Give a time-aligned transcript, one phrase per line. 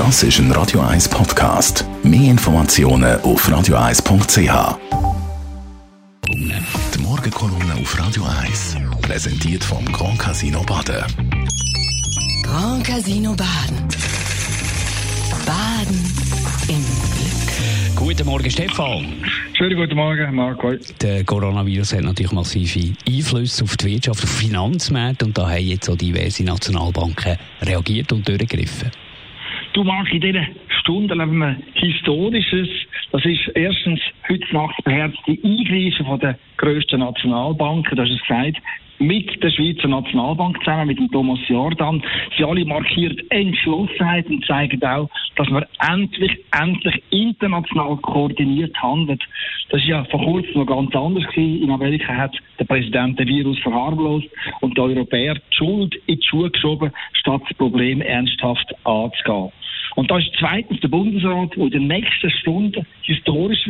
[0.00, 1.84] Das ist ein Radio 1 Podcast.
[2.02, 4.78] Mehr Informationen auf radio1.ch.
[6.26, 11.04] Die Morgenkolumne auf Radio 1 präsentiert vom Grand Casino Baden.
[12.42, 13.76] Grand Casino Baden.
[15.44, 16.14] Baden
[16.68, 16.82] im
[17.12, 17.94] Glück.
[17.94, 19.22] Guten Morgen, Stefan.
[19.52, 20.72] Schönen guten Morgen, Marco.
[21.02, 25.62] Der Coronavirus hat natürlich massive Einflüsse auf die Wirtschaft, auf die Finanzmärkte und da haben
[25.62, 28.90] jetzt auch diverse Nationalbanken reagiert und durchgegriffen.
[29.72, 30.46] Du magst in dieser
[30.80, 32.68] Stunde erleben wir Historisches.
[33.12, 37.96] Das ist erstens heute Nacht beherzte Eingreifen von der grössten Nationalbanken.
[37.96, 38.56] Hast es gesagt,
[38.98, 42.02] mit der Schweizer Nationalbank zusammen, mit dem Thomas Jordan.
[42.36, 49.22] Sie alle markieren Entschlossenheit und zeigen auch, dass man endlich, endlich international koordiniert handelt.
[49.70, 51.62] Das ist ja vor kurzem noch ganz anders gewesen.
[51.62, 54.28] In Amerika hat der Präsident den Virus verharmlost
[54.60, 59.52] und die Europäer die Schuld in die Schuhe geschoben, statt das Problem ernsthaft anzugehen.
[59.96, 63.64] Und da ist zweitens der Bundesrat, der in der nächsten Stunde historisch,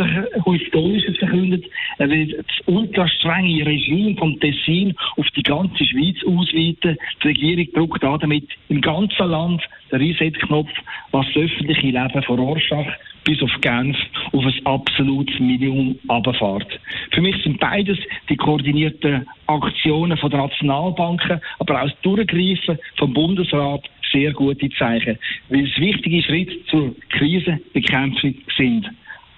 [0.45, 1.65] Historisches verkündet.
[1.99, 6.99] Er will das ultra strenge Regime vom Tessin auf die ganze Schweiz ausweiten.
[7.23, 10.71] Die Regierung druckt damit im ganzen Land den Reset-Knopf,
[11.13, 12.87] was das öffentliche Leben von Rorschach
[13.25, 13.97] bis auf Genf
[14.33, 16.81] auf ein absolutes Minimum runterfährt.
[17.13, 23.13] Für mich sind beides die koordinierten Aktionen von der Nationalbanken, aber auch das Durchgreifen vom
[23.13, 28.91] Bundesrat sehr gute Zeichen, weil es wichtige Schritte zur Krisenbekämpfung sind.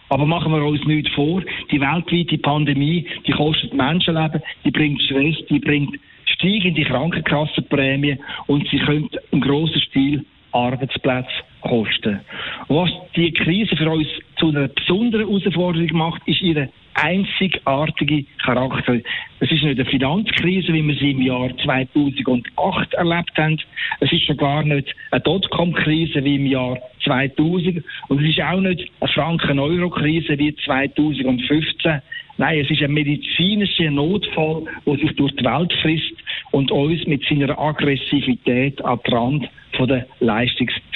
[0.08, 5.36] Aber machen wir uns nichts vor, die weltweite Pandemie, die kostet Menschenleben, die bringt Stress,
[5.48, 11.30] die bringt steigende Krankenkassenprämien und sie könnte im grossen Stil Arbeitsplätze
[11.62, 12.20] kosten.
[12.68, 19.00] was die Krise für uns zu einer besonderen Herausforderung macht, ist ihre einzigartige Charakter.
[19.40, 23.58] Es ist nicht eine Finanzkrise, wie wir sie im Jahr 2008 erlebt haben.
[24.00, 27.82] Es ist schon gar nicht eine Dotcom-Krise wie im Jahr 2000.
[28.08, 32.02] Und es ist auch nicht eine Franken-Euro-Krise wie 2015.
[32.38, 36.14] Nein, es ist ein medizinischer Notfall, der sich durch die Welt frisst
[36.50, 40.06] und uns mit seiner Aggressivität an den Rand von der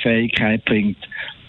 [0.06, 0.99] Leistungsfähigkeit bringt.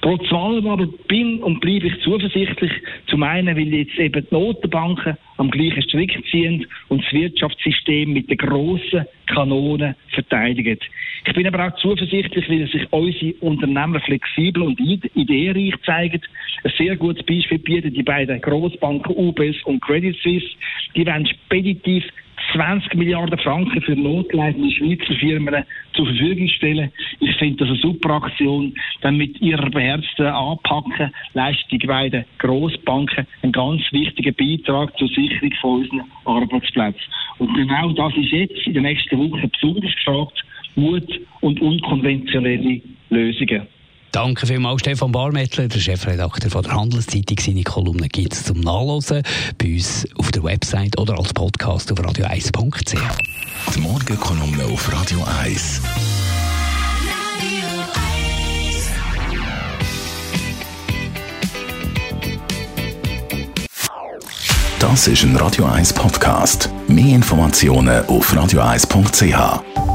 [0.01, 2.71] Trotz allem aber bin und bleibe ich zuversichtlich.
[3.07, 8.29] Zum einen, weil jetzt eben die Notenbanken am gleichen Strick ziehen und das Wirtschaftssystem mit
[8.29, 10.77] den grossen Kanonen verteidigen.
[11.25, 16.21] Ich bin aber auch zuversichtlich, weil sich unsere Unternehmer flexibel und ideenreich zeigen.
[16.63, 20.47] Ein sehr gutes Beispiel bieten die beiden Grossbanken UBS und Credit Suisse.
[20.95, 22.03] Die werden speditiv
[22.53, 26.91] 20 Milliarden Franken für notleidende Schweizer Firmen zur Verfügung stellen.
[27.19, 33.27] Ich finde das eine super Aktion, denn mit ihrer beherzten Anpacken leisten die beiden Grossbanken
[33.41, 37.01] einen ganz wichtigen Beitrag zur Sicherung von unseren Arbeitsplätzen.
[37.39, 40.43] Und genau das ist jetzt in den nächsten Wochen besonders gefragt.
[40.75, 43.67] Mut und unkonventionelle Lösungen.
[44.11, 47.37] Danke vielmals, Stefan Barmettler, der Chefredakteur von der Handelszeitung.
[47.39, 49.21] Seine Kolumnen gibt es zum Nachlesen
[49.57, 52.95] bei uns auf der Website oder als Podcast auf radio1.ch.
[53.75, 55.81] Die Morgenkolumne auf Radio 1.
[64.79, 66.69] Das ist ein Radio 1 Podcast.
[66.87, 69.86] Mehr Informationen auf radio1.ch.